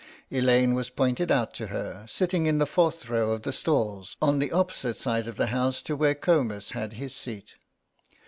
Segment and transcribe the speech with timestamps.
[0.31, 4.39] Elaine was pointed out to her, sitting in the fourth row of the stalls, on
[4.39, 7.53] the opposite side of the house to where Comus had his seat.